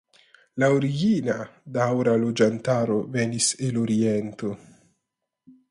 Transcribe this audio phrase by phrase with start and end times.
[0.61, 1.35] La origina
[1.77, 4.55] daŭra loĝantaro venis el oriento.